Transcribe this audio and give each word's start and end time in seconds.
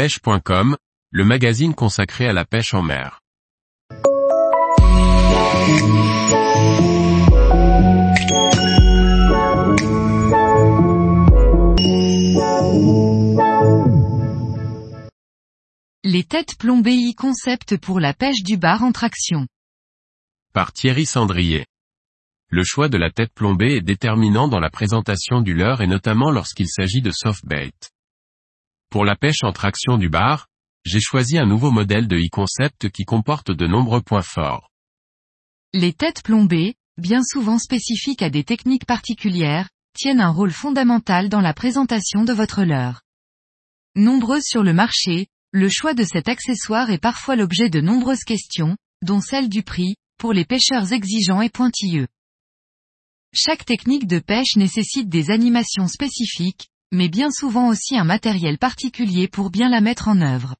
pêche.com, 0.00 0.78
le 1.10 1.24
magazine 1.26 1.74
consacré 1.74 2.26
à 2.26 2.32
la 2.32 2.46
pêche 2.46 2.72
en 2.72 2.80
mer. 2.80 3.20
Les 16.02 16.24
têtes 16.24 16.56
plombées 16.58 16.96
e-concept 17.10 17.76
pour 17.76 18.00
la 18.00 18.14
pêche 18.14 18.42
du 18.42 18.56
bar 18.56 18.82
en 18.82 18.92
traction. 18.92 19.46
Par 20.54 20.72
Thierry 20.72 21.04
Sandrier. 21.04 21.66
Le 22.48 22.64
choix 22.64 22.88
de 22.88 22.96
la 22.96 23.10
tête 23.10 23.34
plombée 23.34 23.76
est 23.76 23.82
déterminant 23.82 24.48
dans 24.48 24.60
la 24.60 24.70
présentation 24.70 25.42
du 25.42 25.52
leurre 25.52 25.82
et 25.82 25.86
notamment 25.86 26.30
lorsqu'il 26.30 26.68
s'agit 26.68 27.02
de 27.02 27.10
soft 27.10 27.44
bait. 27.44 27.74
Pour 28.90 29.04
la 29.04 29.14
pêche 29.14 29.44
en 29.44 29.52
traction 29.52 29.98
du 29.98 30.08
bar, 30.08 30.48
j'ai 30.84 30.98
choisi 31.00 31.38
un 31.38 31.46
nouveau 31.46 31.70
modèle 31.70 32.08
de 32.08 32.16
e-concept 32.16 32.90
qui 32.90 33.04
comporte 33.04 33.52
de 33.52 33.68
nombreux 33.68 34.02
points 34.02 34.20
forts. 34.20 34.68
Les 35.72 35.92
têtes 35.92 36.24
plombées, 36.24 36.74
bien 36.98 37.22
souvent 37.22 37.58
spécifiques 37.58 38.22
à 38.22 38.30
des 38.30 38.42
techniques 38.42 38.86
particulières, 38.86 39.68
tiennent 39.96 40.20
un 40.20 40.30
rôle 40.30 40.50
fondamental 40.50 41.28
dans 41.28 41.40
la 41.40 41.54
présentation 41.54 42.24
de 42.24 42.32
votre 42.32 42.64
leurre. 42.64 43.02
Nombreuses 43.94 44.46
sur 44.46 44.64
le 44.64 44.72
marché, 44.72 45.28
le 45.52 45.68
choix 45.68 45.94
de 45.94 46.02
cet 46.02 46.28
accessoire 46.28 46.90
est 46.90 46.98
parfois 46.98 47.36
l'objet 47.36 47.70
de 47.70 47.80
nombreuses 47.80 48.24
questions, 48.24 48.76
dont 49.02 49.20
celle 49.20 49.48
du 49.48 49.62
prix, 49.62 49.94
pour 50.18 50.32
les 50.32 50.44
pêcheurs 50.44 50.92
exigeants 50.92 51.42
et 51.42 51.48
pointilleux. 51.48 52.08
Chaque 53.32 53.64
technique 53.64 54.08
de 54.08 54.18
pêche 54.18 54.56
nécessite 54.56 55.08
des 55.08 55.30
animations 55.30 55.86
spécifiques, 55.86 56.69
mais 56.92 57.08
bien 57.08 57.30
souvent 57.30 57.68
aussi 57.68 57.96
un 57.96 58.04
matériel 58.04 58.58
particulier 58.58 59.28
pour 59.28 59.50
bien 59.50 59.68
la 59.68 59.80
mettre 59.80 60.08
en 60.08 60.20
œuvre. 60.20 60.56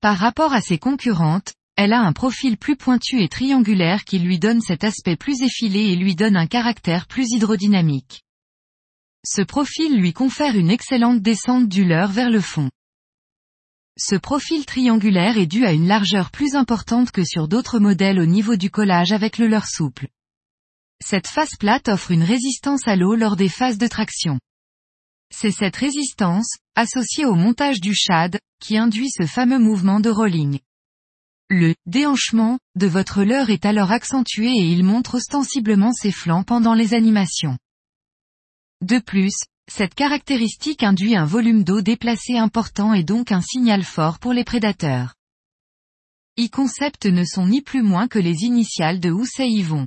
Par 0.00 0.18
rapport 0.18 0.52
à 0.52 0.60
ses 0.60 0.78
concurrentes, 0.78 1.54
elle 1.76 1.92
a 1.92 2.00
un 2.00 2.12
profil 2.12 2.56
plus 2.56 2.76
pointu 2.76 3.22
et 3.22 3.28
triangulaire 3.28 4.04
qui 4.04 4.18
lui 4.18 4.38
donne 4.38 4.60
cet 4.60 4.84
aspect 4.84 5.16
plus 5.16 5.42
effilé 5.42 5.80
et 5.80 5.96
lui 5.96 6.14
donne 6.14 6.36
un 6.36 6.46
caractère 6.46 7.06
plus 7.06 7.26
hydrodynamique. 7.30 8.22
Ce 9.26 9.40
profil 9.40 9.98
lui 9.98 10.12
confère 10.12 10.56
une 10.56 10.70
excellente 10.70 11.20
descente 11.20 11.68
du 11.68 11.84
leurre 11.84 12.12
vers 12.12 12.30
le 12.30 12.40
fond. 12.40 12.70
Ce 13.96 14.16
profil 14.16 14.66
triangulaire 14.66 15.38
est 15.38 15.46
dû 15.46 15.64
à 15.64 15.72
une 15.72 15.86
largeur 15.86 16.30
plus 16.30 16.56
importante 16.56 17.10
que 17.10 17.24
sur 17.24 17.48
d'autres 17.48 17.78
modèles 17.78 18.20
au 18.20 18.26
niveau 18.26 18.56
du 18.56 18.70
collage 18.70 19.12
avec 19.12 19.38
le 19.38 19.46
leurre 19.46 19.68
souple. 19.68 20.08
Cette 21.00 21.28
face 21.28 21.56
plate 21.58 21.88
offre 21.88 22.10
une 22.10 22.22
résistance 22.22 22.86
à 22.86 22.96
l'eau 22.96 23.14
lors 23.14 23.36
des 23.36 23.48
phases 23.48 23.78
de 23.78 23.86
traction. 23.86 24.38
C'est 25.36 25.50
cette 25.50 25.74
résistance, 25.74 26.48
associée 26.76 27.24
au 27.24 27.34
montage 27.34 27.80
du 27.80 27.92
shad, 27.92 28.38
qui 28.60 28.78
induit 28.78 29.10
ce 29.10 29.26
fameux 29.26 29.58
mouvement 29.58 29.98
de 29.98 30.08
rolling. 30.08 30.60
Le 31.50 31.74
déhanchement 31.86 32.60
de 32.76 32.86
votre 32.86 33.24
leurre 33.24 33.50
est 33.50 33.66
alors 33.66 33.90
accentué 33.90 34.46
et 34.46 34.68
il 34.70 34.84
montre 34.84 35.16
ostensiblement 35.16 35.92
ses 35.92 36.12
flancs 36.12 36.44
pendant 36.44 36.72
les 36.72 36.94
animations. 36.94 37.58
De 38.80 39.00
plus, 39.00 39.34
cette 39.68 39.94
caractéristique 39.94 40.84
induit 40.84 41.16
un 41.16 41.24
volume 41.24 41.64
d'eau 41.64 41.80
déplacé 41.80 42.38
important 42.38 42.94
et 42.94 43.02
donc 43.02 43.32
un 43.32 43.42
signal 43.42 43.82
fort 43.82 44.20
pour 44.20 44.32
les 44.32 44.44
prédateurs. 44.44 45.14
E-concept 46.38 47.06
ne 47.06 47.24
sont 47.24 47.48
ni 47.48 47.60
plus 47.60 47.82
moins 47.82 48.06
que 48.06 48.20
les 48.20 48.44
initiales 48.44 49.00
de 49.00 49.12
Yvon. 49.40 49.86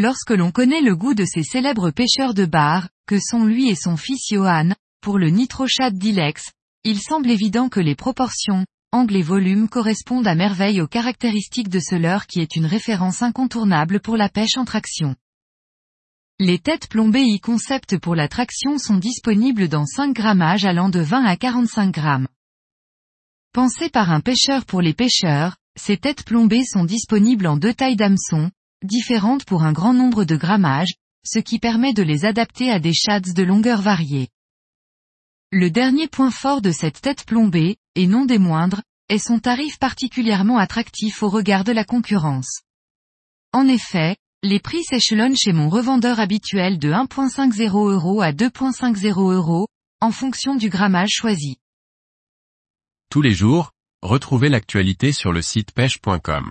Lorsque 0.00 0.30
l'on 0.30 0.52
connaît 0.52 0.80
le 0.80 0.94
goût 0.94 1.14
de 1.14 1.24
ces 1.24 1.42
célèbres 1.42 1.90
pêcheurs 1.90 2.32
de 2.32 2.46
bar, 2.46 2.88
que 3.08 3.18
sont 3.18 3.44
lui 3.44 3.68
et 3.68 3.74
son 3.74 3.96
fils 3.96 4.28
Johan, 4.30 4.70
pour 5.00 5.18
le 5.18 5.28
nitrochat 5.28 5.90
Dilex, 5.90 6.52
il 6.84 7.00
semble 7.00 7.28
évident 7.28 7.68
que 7.68 7.80
les 7.80 7.96
proportions, 7.96 8.64
angle 8.92 9.16
et 9.16 9.22
volume 9.22 9.68
correspondent 9.68 10.28
à 10.28 10.36
merveille 10.36 10.80
aux 10.80 10.86
caractéristiques 10.86 11.68
de 11.68 11.80
ce 11.80 11.96
leurre 11.96 12.28
qui 12.28 12.38
est 12.38 12.54
une 12.54 12.64
référence 12.64 13.22
incontournable 13.22 13.98
pour 13.98 14.16
la 14.16 14.28
pêche 14.28 14.56
en 14.56 14.64
traction. 14.64 15.16
Les 16.38 16.60
têtes 16.60 16.88
plombées 16.88 17.34
e-concept 17.34 17.98
pour 17.98 18.14
la 18.14 18.28
traction 18.28 18.78
sont 18.78 18.98
disponibles 18.98 19.66
dans 19.66 19.84
5 19.84 20.14
grammages 20.14 20.64
allant 20.64 20.90
de 20.90 21.00
20 21.00 21.24
à 21.24 21.36
45 21.36 21.92
grammes. 21.92 22.28
Pensées 23.52 23.90
par 23.90 24.12
un 24.12 24.20
pêcheur 24.20 24.64
pour 24.64 24.80
les 24.80 24.94
pêcheurs, 24.94 25.56
ces 25.74 25.96
têtes 25.96 26.24
plombées 26.24 26.64
sont 26.64 26.84
disponibles 26.84 27.48
en 27.48 27.56
deux 27.56 27.74
tailles 27.74 27.96
d'hameçon, 27.96 28.52
différentes 28.84 29.44
pour 29.44 29.62
un 29.62 29.72
grand 29.72 29.92
nombre 29.92 30.24
de 30.24 30.36
grammages, 30.36 30.94
ce 31.24 31.38
qui 31.38 31.58
permet 31.58 31.92
de 31.92 32.02
les 32.02 32.24
adapter 32.24 32.70
à 32.70 32.78
des 32.78 32.94
shads 32.94 33.32
de 33.34 33.42
longueur 33.42 33.82
variée. 33.82 34.28
Le 35.50 35.70
dernier 35.70 36.08
point 36.08 36.30
fort 36.30 36.60
de 36.60 36.70
cette 36.70 37.00
tête 37.00 37.24
plombée, 37.24 37.76
et 37.94 38.06
non 38.06 38.24
des 38.24 38.38
moindres, 38.38 38.82
est 39.08 39.18
son 39.18 39.38
tarif 39.38 39.78
particulièrement 39.78 40.58
attractif 40.58 41.22
au 41.22 41.28
regard 41.28 41.64
de 41.64 41.72
la 41.72 41.84
concurrence. 41.84 42.60
En 43.52 43.66
effet, 43.66 44.16
les 44.42 44.60
prix 44.60 44.84
s'échelonnent 44.84 45.36
chez 45.36 45.52
mon 45.52 45.68
revendeur 45.68 46.20
habituel 46.20 46.78
de 46.78 46.90
1.50 46.90 47.92
euros 47.92 48.20
à 48.20 48.32
2.50 48.32 49.34
euros, 49.34 49.66
en 50.00 50.12
fonction 50.12 50.54
du 50.54 50.68
grammage 50.68 51.10
choisi. 51.10 51.56
Tous 53.10 53.22
les 53.22 53.32
jours, 53.32 53.72
retrouvez 54.02 54.48
l'actualité 54.48 55.12
sur 55.12 55.32
le 55.32 55.42
site 55.42 55.72
pêche.com. 55.72 56.50